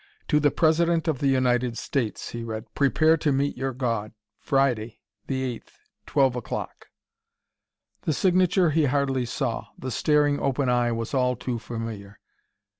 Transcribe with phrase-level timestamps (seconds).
[0.29, 2.65] "To the President of the United States," he read.
[2.73, 4.13] "Prepare to meet your God.
[4.39, 4.97] Friday.
[5.27, 5.77] The eighth.
[6.07, 6.87] Twelve o'clock."
[8.01, 12.19] The signature he hardly saw; the staring, open eye was all too familiar.